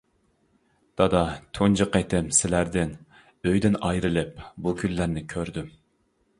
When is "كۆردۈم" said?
5.37-5.73